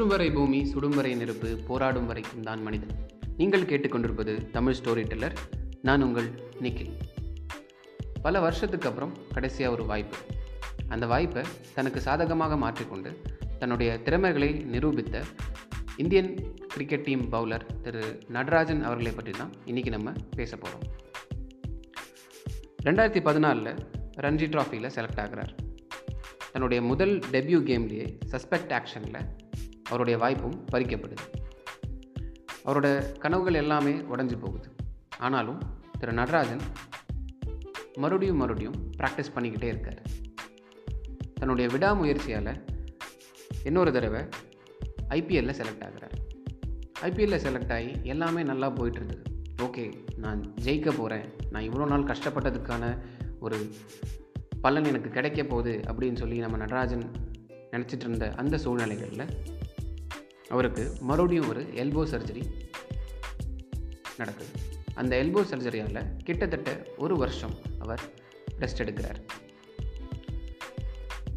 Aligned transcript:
சுற்றும் 0.00 0.18
வரை 0.18 0.28
பூமி 0.36 0.58
சுடும் 0.68 0.94
வரை 0.98 1.10
நெருப்பு 1.20 1.48
போராடும் 1.66 2.06
வரைக்கும் 2.10 2.44
தான் 2.46 2.60
மனிதன். 2.66 2.92
நீங்கள் 3.40 3.66
கேட்டுக்கொண்டிருப்பது 3.70 4.34
தமிழ் 4.54 4.76
ஸ்டோரி 4.78 5.02
டெல்லர் 5.10 5.34
நான் 5.86 6.04
உங்கள் 6.06 6.28
நிக்கில். 6.64 6.92
பல 8.24 8.40
வருஷத்துக்கு 8.44 8.88
அப்புறம் 8.90 9.12
கடைசியாக 9.34 9.74
ஒரு 9.76 9.84
வாய்ப்பு. 9.90 10.18
அந்த 10.94 11.06
வாய்ப்பை 11.12 11.42
தனக்கு 11.74 12.00
சாதகமாக 12.06 12.56
மாற்றிக்கொண்டு 12.62 13.10
தன்னுடைய 13.58 13.98
திறமைகளை 14.06 14.50
நிரூபித்த 14.74 15.22
Indian 16.04 16.32
cricket 16.74 17.04
team 17.08 17.26
bowler 17.34 17.66
Thiru 17.84 18.02
Natarajan 18.38 18.82
அவர்களை 18.90 19.12
பற்றி 19.18 19.34
தான் 19.40 19.52
இன்றைக்கி 19.72 19.92
நம்ம 19.96 20.14
பேச 20.40 20.56
போகிறோம் 20.56 20.86
ரெண்டாயிரத்தி 22.88 23.24
பதினாலில் 23.28 23.70
ரஞ்சி 24.26 24.48
ட்ராஃபியில் 24.54 24.94
செலக்ட் 24.96 25.22
ஆகிறார். 25.26 25.54
தன்னுடைய 26.54 26.80
முதல் 26.90 27.14
டெபியூ 27.36 27.60
கேம்லேயே 27.70 28.08
சஸ்பெக்ட் 28.34 28.74
ஆக்ஷனில் 28.80 29.22
அவருடைய 29.90 30.18
வாய்ப்பும் 30.18 30.64
பறிக்கப்படுது. 30.72 31.26
அவரோட 32.64 33.18
கனவுகள் 33.18 33.54
எல்லாமே 33.54 33.92
உடஞ்சி 33.92 34.38
போகுது. 34.38 34.68
ஆனாலும் 35.18 35.60
திரு 35.98 36.12
நடராஜன் 36.12 36.60
மறுபடியும் 37.94 38.36
மறுபடியும் 38.36 38.92
ப்ராக்டிஸ் 38.98 39.32
பண்ணிக்கிட்டே 39.34 39.62
இருக்கார். 39.62 40.02
தன்னுடைய 41.34 41.70
விடாமுயற்சியால் 41.76 42.64
இன்னொரு 43.64 43.92
தடவை 43.92 44.22
ஐபிஎல்லில் 45.08 45.58
செலக்ட் 45.60 45.84
ஆகிறார். 45.84 46.18
ஐபிஎல்லில் 47.00 47.44
செலக்ட் 47.46 47.72
ஆகி 47.72 47.92
எல்லாமே 48.02 48.42
நல்லா 48.42 48.70
போயிட்டு 48.70 49.00
இருந்தது 49.00 49.22
ஓகே 49.62 49.84
நான் 50.16 50.54
ஜெயிக்க 50.64 50.92
போகிறேன் 50.96 51.24
நான் 51.50 51.62
இவ்வளோ 51.62 51.86
நாள் 51.86 52.02
கஷ்டப்பட்டதுக்கான 52.02 52.98
ஒரு 53.40 53.70
பலன் 54.60 54.84
எனக்கு 54.84 55.10
கிடைக்க 55.10 55.44
போகுது 55.44 55.80
அப்படின்னு 55.86 56.16
சொல்லி 56.16 56.38
நம்ம 56.38 56.56
நடராஜன் 56.56 57.10
நினச்சிட்டு 57.70 58.00
இருந்த 58.00 58.32
அந்த 58.36 58.58
சூழ்நிலைகளில் 58.58 59.26
அவருக்கு 60.54 60.84
மறுபடியும் 61.00 61.48
ஒரு 61.48 61.62
எல்போ 61.74 62.02
சர்ஜரி 62.04 62.44
நடக்குது. 64.16 64.52
அந்த 64.94 65.12
எல்போ 65.16 65.40
சர்ஜரியால் 65.50 66.00
கிட்டத்தட்ட 66.24 66.70
ஒரு 66.98 67.16
வருஷம் 67.16 67.54
அவர் 67.78 68.02
ரெஸ்ட் 68.58 68.82
எடுக்கிறார். 68.84 69.20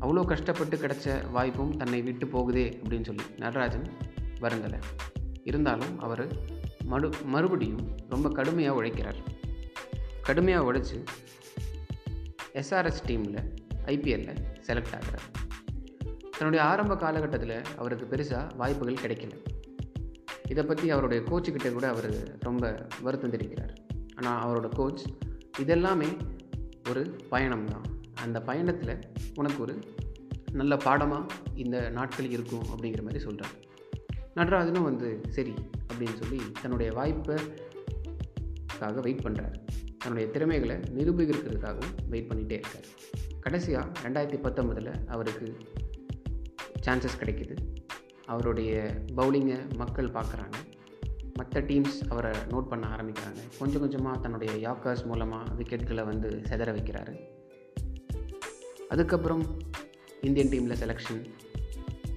அவ்வளோ 0.02 0.24
கஷ்டப்பட்டு 0.26 0.78
கிடைச்ச 0.78 1.30
வாய்ப்பும் 1.32 1.78
தன்னை 1.78 2.02
விட்டு 2.02 2.26
போகுதே 2.26 2.66
அப்படின்னு 2.82 3.08
சொல்லி 3.10 3.26
நடராஜன் 3.38 3.86
வருந்தலை 4.42 4.80
இருந்தாலும் 5.44 5.94
அவர் 6.00 6.26
மறு 6.92 7.10
மறுபடியும் 7.26 7.86
ரொம்ப 8.10 8.30
கடுமையாக 8.30 8.78
உழைக்கிறார். 8.82 9.20
கடுமையாக 10.22 10.66
உழைச்சி 10.72 10.98
எஸ்ஆர்எஸ் 12.54 13.06
டீமில் 13.08 13.40
ஐபிஎல்லில் 13.86 14.42
செலக்ட் 14.68 14.96
ஆகிறார். 14.98 15.28
தன்னுடைய 16.38 16.66
ஆரம்ப 16.66 16.98
காலகட்டத்தில் 16.98 17.62
அவருக்கு 17.78 18.08
பெருசாக 18.12 18.56
வாய்ப்புகள் 18.56 19.04
கிடைக்கல. 19.04 19.34
இதை 20.50 20.64
பற்றி 20.64 20.90
அவருடைய 20.90 21.24
கோச்சுக்கிட்ட 21.30 21.74
கூட 21.74 21.88
அவர் 21.88 22.40
ரொம்ப 22.40 22.88
வருத்தம் 23.02 23.32
தெரிவிக்கிறார். 23.32 23.76
ஆனால் 24.16 24.46
அவரோட 24.46 24.76
கோச் 24.76 25.06
இதெல்லாமே 25.60 26.18
ஒரு 26.90 27.16
பயணம் 27.30 27.66
தான். 27.66 27.82
அந்த 28.24 28.42
பயணத்தில் 28.42 29.00
உனக்கு 29.36 29.62
ஒரு 29.62 29.80
நல்ல 30.52 30.78
பாடமாக 30.78 31.34
இந்த 31.64 31.90
நாட்கள் 31.90 32.30
இருக்கும் 32.30 32.64
அப்படிங்கிற 32.64 33.02
மாதிரி 33.02 33.20
சொல்கிறார் 33.20 33.54
நடராஜனும் 34.36 34.84
வந்து 34.84 35.22
சரி 35.30 35.54
அப்படின்னு 35.88 36.20
சொல்லி 36.20 36.42
தன்னுடைய 36.62 37.00
வாய்ப்புக்காக 37.00 39.02
வெயிட் 39.02 39.26
பண்ணுறார் 39.26 39.56
தன்னுடைய 39.98 40.32
திறமைகளை 40.32 40.80
நிரூபிக்கிறதுக்காகவும் 40.98 42.10
வெயிட் 42.10 42.32
பண்ணிகிட்டே 42.32 42.62
இருக்கார். 42.62 42.86
கடைசியாக 43.40 43.88
ரெண்டாயிரத்தி 44.04 44.40
பத்தொம்பதில் 44.46 45.08
அவருக்கு 45.08 45.58
சான்சஸ் 46.86 47.20
கிடைக்குது. 47.20 47.58
அவருடைய 48.26 49.02
பவுலிங்கை 49.18 49.76
மக்கள் 49.76 50.10
பார்க்குறாங்க. 50.10 50.54
மற்ற 51.34 51.62
டீம்ஸ் 51.62 52.10
அவரை 52.10 52.32
நோட் 52.50 52.68
பண்ண 52.68 52.88
ஆரம்பிக்கிறாங்க. 52.88 53.40
கொஞ்சம் 53.60 53.80
கொஞ்சமாக 53.80 54.18
தன்னுடைய 54.18 54.70
யாக்கர்ஸ் 54.70 55.06
மூலமாக 55.06 55.54
விக்கெட்களை 55.54 56.04
வந்து 56.06 56.42
செதற 56.50 56.76
வைக்கிறாரு. 56.78 57.20
அதுக்கப்புறம் 58.90 59.58
இந்தியன் 60.22 60.50
டீமில் 60.50 60.74
செலெக்ஷன் 60.74 61.26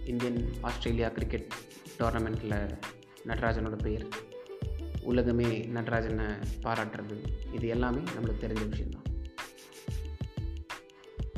இந்தியன் 0.05 0.49
ஆஸ்திரேலியா 0.61 1.09
கிரிக்கெட் 1.09 1.53
டோர்னமெண்ட்டில் 1.99 2.79
நடராஜனோட 3.27 3.83
பெயர். 3.83 4.07
உலகமே 5.03 5.65
நடராஜனை 5.65 6.27
பாராட்டுறது. 6.63 7.19
இது 7.53 7.69
எல்லாமே 7.69 8.01
நம்மளுக்கு 8.01 8.45
தெரிஞ்ச 8.45 8.69
விஷயந்தான் 8.69 9.05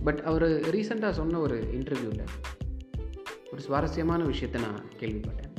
பட் 0.04 0.18
அவர் 0.18 0.42
ரீசெண்டாக 0.42 1.10
சொன்ன 1.10 1.38
ஒரு 1.38 1.58
இன்டர்வியூவில் 1.72 2.26
ஒரு 3.52 3.60
சுவாரஸ்யமான 3.66 4.22
விஷயத்தை 4.30 4.58
நான் 4.64 4.82
கேள்விப்பட்டேன். 5.00 5.52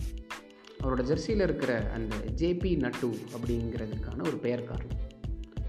அவரோட 0.82 1.02
ஜெர்சியில் 1.10 1.44
இருக்கிற 1.46 1.72
அந்த 1.96 2.16
ஜேபி 2.42 2.72
நட்டு 2.84 3.10
அப்படிங்கிறதுக்கான 3.36 4.26
ஒரு 4.30 4.38
பெயர் 4.46 4.68
காரணம். 4.70 5.02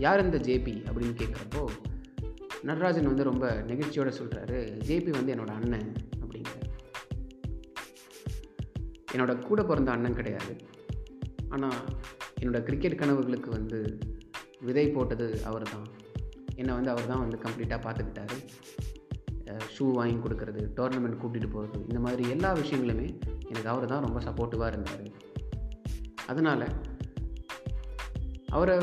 யார் 0.04 0.24
இந்த 0.24 0.38
ஜேபி 0.48 0.74
அப்படின்னு 0.88 1.14
கேட்குறப்போ 1.20 1.62
நடராஜன் 2.68 3.08
வந்து 3.10 3.26
ரொம்ப 3.30 3.46
நெகிழ்ச்சியோடு 3.70 4.12
சொல்கிறாரு 4.18 4.58
ஜேபி 4.88 5.10
வந்து 5.18 5.32
என்னோடய 5.34 5.58
அண்ணன் 5.60 5.90
அப்படிங்கிற 6.22 6.58
என்னோட 9.14 9.34
கூட 9.48 9.60
பிறந்த 9.70 9.90
அண்ணன் 9.96 10.18
கிடையாது. 10.20 10.54
ஆனால் 11.56 11.80
என்னோடய 12.40 12.66
கிரிக்கெட் 12.68 13.00
கனவுகளுக்கு 13.02 13.50
வந்து 13.58 13.80
விதை 14.68 14.86
போட்டது 14.96 15.28
அவர் 15.50 15.70
தான் 15.74 15.88
என்னை 16.60 16.72
வந்து 16.78 16.92
அவர் 16.94 17.10
தான் 17.12 17.22
வந்து 17.24 17.38
கம்ப்ளீட்டாக 17.44 17.80
பார்த்துக்கிட்டாரு. 17.86 18.38
ஷூ 19.74 19.92
வாங்கி 19.92 20.16
கொடுக்கறது 20.16 20.62
டோர்னமெண்ட் 20.76 21.20
கூட்டிகிட்டு 21.22 21.50
போகிறது 21.50 21.80
இந்த 21.88 22.00
மாதிரி 22.00 22.30
எல்லா 22.30 22.54
விஷயங்களுமே 22.54 23.06
எனக்கு 23.48 23.68
அவர் 23.68 23.86
தான் 23.86 24.04
ரொம்ப 24.06 24.20
சப்போர்ட்டிவாக 24.20 24.66
இருந்தார். 24.66 25.04
அதனால் 26.26 26.66
அவரை 28.48 28.76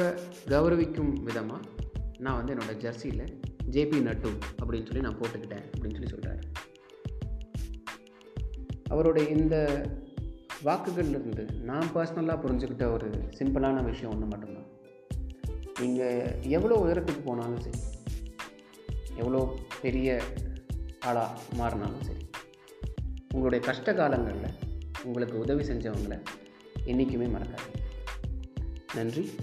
கௌரவிக்கும் 0.47 1.13
விதமாக 1.23 1.61
நான் 2.19 2.35
வந்து 2.35 2.53
என்னோடய 2.53 2.77
ஜெர்சியில் 2.77 3.25
ஜேபி 3.71 4.01
நட்டு 4.01 4.29
அப்படின்னு 4.61 4.85
சொல்லி 4.85 5.01
நான் 5.01 5.19
போட்டுக்கிட்டேன் 5.19 5.65
அப்படின்னு 5.73 5.91
சொல்லி 5.91 6.09
சொல்கிறார் 6.09 6.39
அவருடைய 8.87 9.29
இந்த 9.29 9.55
வாக்குகள்லேருந்து 10.63 11.43
நான் 11.61 11.91
பர்சனலாக 11.95 12.41
புரிஞ்சுக்கிட்ட 12.43 12.91
ஒரு 12.91 13.09
சிம்பிளான 13.39 13.83
விஷயம் 13.83 14.13
ஒன்று 14.13 14.25
மட்டும்தான். 14.25 14.67
நீங்கள் 15.79 16.39
எவ்வளோ 16.41 16.75
உயரத்துக்கு 16.85 17.21
போனாலும் 17.25 17.59
சரி 17.59 17.79
எவ்வளோ 19.15 19.55
பெரிய 19.81 20.21
ஆளாக 21.07 21.41
மாறினாலும் 21.53 22.01
சரி. 22.01 22.29
உங்களுடைய 23.29 23.65
கஷ்ட 23.65 23.93
காலங்களில் 23.93 24.55
உங்களுக்கு 25.03 25.39
உதவி 25.39 25.63
செஞ்சவங்களை 25.63 26.21
என்றைக்குமே 26.85 27.25
மறக்காது 27.25 27.75
நன்றி. 28.93 29.35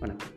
வணக்கம். 0.00 0.35